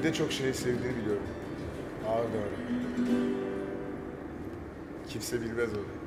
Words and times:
Bir 0.00 0.04
de 0.04 0.12
çok 0.12 0.32
şey 0.32 0.54
sevdiğini 0.54 0.96
biliyorum. 0.96 1.22
Ağır 2.08 2.24
doğru. 2.24 2.50
Kimse 5.08 5.40
bilmez 5.40 5.70
onu. 5.72 5.99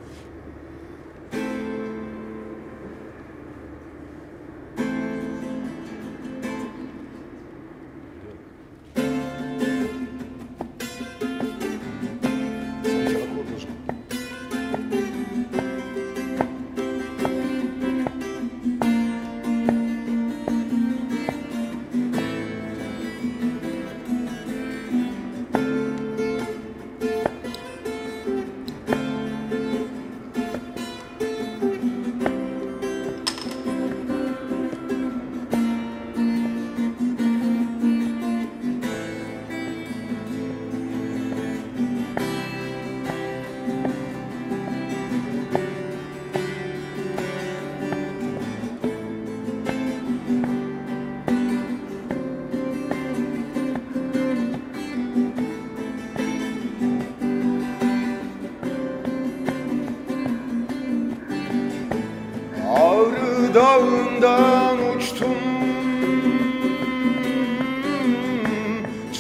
Dağından 63.54 64.96
uçtum. 64.98 65.38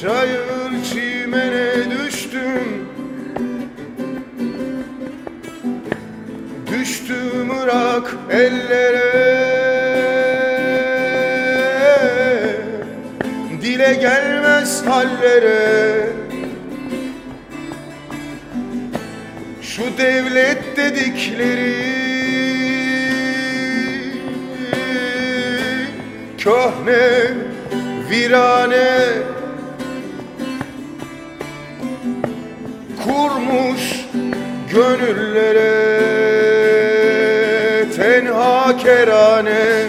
Çayır 0.01 0.83
çimene 0.91 1.71
düştüm. 1.91 2.87
Düştüm 6.67 7.51
Irak 7.63 8.15
ellere. 8.29 9.13
Dile 13.61 13.93
gelmez 13.93 14.85
hallere. 14.85 16.09
Şu 19.61 19.83
devlet 19.97 20.77
dedikleri 20.77 22.02
Köhne, 26.43 27.31
virane 28.09 29.09
Kurmuş 33.03 34.05
gönüllere 34.73 35.89
Tenha 37.95 38.77
kerane. 38.77 39.87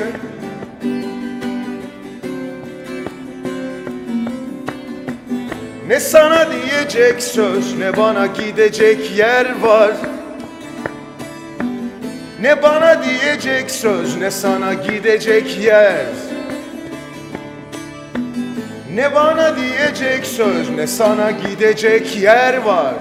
Ne 5.89 6.01
sana 6.01 6.47
diyecek 6.53 7.23
söz 7.23 7.79
ne 7.79 7.97
bana 7.97 8.27
gidecek 8.27 9.19
yer 9.19 9.47
var. 9.63 9.93
Ne 12.41 12.63
bana 12.63 13.03
diyecek 13.05 13.71
söz 13.71 14.17
ne 14.17 14.31
sana 14.31 14.75
gidecek 14.75 15.59
yer 15.59 16.07
Ne 18.95 19.15
bana 19.15 19.57
diyecek 19.57 20.27
söz 20.27 20.71
ne 20.71 20.87
sana 20.87 21.31
gidecek 21.31 22.17
yer 22.17 22.57
var. 22.57 22.95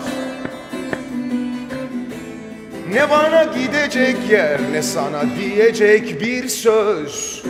Ne 2.93 3.09
bana 3.09 3.43
gidecek 3.43 4.17
yer 4.31 4.59
ne 4.71 4.81
sana 4.81 5.23
diyecek 5.39 6.21
bir 6.21 6.47
söz 6.47 7.43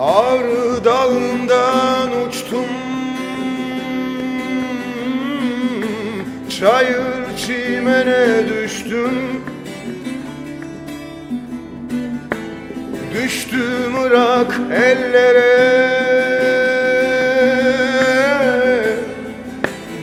Ağrı 0.00 0.84
dağından 0.84 2.26
uçtum. 2.28 2.66
Çayır 6.60 7.36
çimene 7.46 8.48
düştüm. 8.48 9.44
Düştüm 13.14 13.94
Irak 14.06 14.60
ellere. 14.72 15.90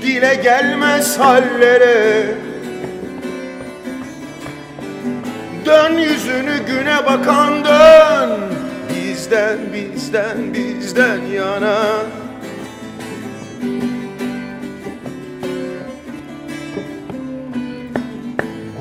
Dile 0.02 0.36
gelmez 0.44 1.20
hallere. 1.20 2.26
Dön 5.66 5.94
yüzünü 5.98 6.66
güne 6.68 7.06
bakan 7.06 7.57
Bizden 9.28 9.58
bizden 9.74 10.54
bizden 10.54 11.22
yana. 11.22 11.84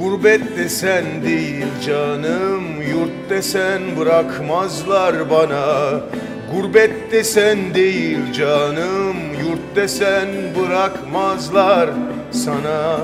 Gurbet 0.00 0.56
desen 0.58 1.04
değil 1.24 1.66
canım 1.87 2.82
Yurt 2.82 3.31
desen 3.31 3.82
bırakmazlar 3.98 5.31
bana. 5.31 6.00
Gurbet 6.54 7.12
desen 7.12 7.75
değil 7.75 8.32
canım 8.32 9.16
Yurt 9.40 9.76
desen 9.76 10.28
bırakmazlar 10.58 11.90
sana 12.32 12.99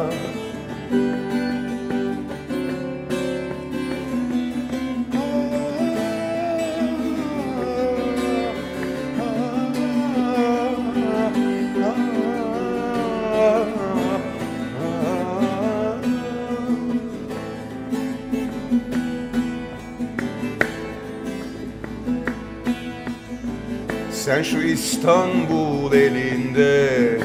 Sen 24.24 24.42
şu 24.42 24.58
İstanbul 24.58 25.92
elinde. 25.92 27.18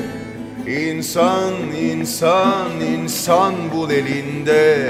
İnsan, 0.68 1.54
insan, 1.82 2.82
insan 2.94 3.54
bul 3.74 3.92
elinde. 3.92 4.90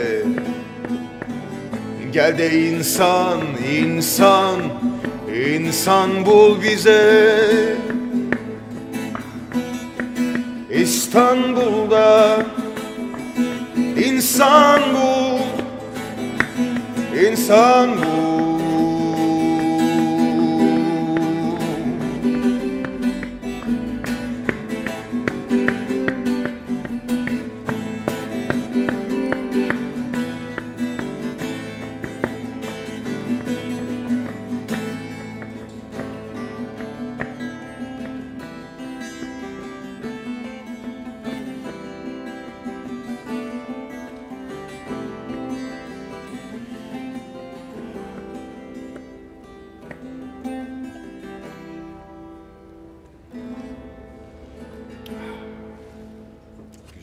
Gel 2.12 2.38
de 2.38 2.70
insan, 2.70 3.42
insan, 3.72 4.60
insan 5.48 6.26
bul 6.26 6.62
bize. 6.62 7.76
İstanbul'da 10.70 12.38
insan 14.06 14.82
bul, 14.94 15.40
insan 17.28 17.90
bul 17.98 18.37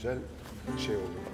güzel 0.05 0.19
şey 0.79 0.97
oldu. 0.97 1.34